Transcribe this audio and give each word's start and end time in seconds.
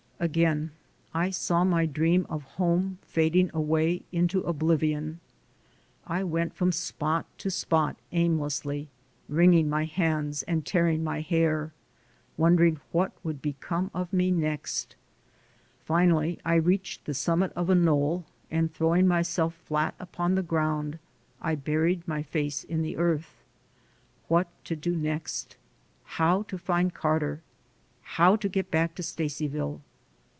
Again 0.21 0.69
I 1.15 1.31
saw 1.31 1.63
my 1.63 1.87
dream 1.87 2.27
of 2.29 2.43
home 2.43 2.99
fading 3.01 3.49
away 3.55 4.03
into 4.11 4.41
oblivion. 4.41 5.19
I 6.05 6.23
went 6.23 6.53
from 6.53 6.71
spot 6.71 7.25
to 7.39 7.49
spot 7.49 7.97
aimlessly, 8.11 8.87
wringing 9.27 9.67
my 9.67 9.85
hands 9.85 10.43
and 10.43 10.63
tearing 10.63 11.03
my 11.03 11.21
hair, 11.21 11.73
wondering 12.37 12.79
what 12.91 13.13
would 13.23 13.41
become 13.41 13.89
of 13.95 14.13
me 14.13 14.29
next. 14.29 14.95
Finally 15.83 16.37
I 16.45 16.53
reached 16.53 17.05
the 17.05 17.15
summit 17.15 17.51
of 17.55 17.71
a 17.71 17.75
knoll, 17.75 18.23
and 18.51 18.71
throwing 18.71 19.07
myself 19.07 19.55
flat 19.55 19.95
upon 19.99 20.35
the 20.35 20.43
ground, 20.43 20.99
I 21.41 21.55
buried 21.55 22.07
my 22.07 22.21
face 22.21 22.63
in 22.63 22.83
the 22.83 22.95
earth. 22.95 23.41
What 24.27 24.49
to 24.65 24.75
do 24.75 24.95
next? 24.95 25.57
How 26.03 26.43
to 26.43 26.59
find 26.59 26.93
Carter? 26.93 27.41
How 28.03 28.35
to 28.35 28.47
get 28.47 28.69
back 28.69 28.93
to 28.93 29.01
Stacy 29.01 29.47
ville? 29.47 29.81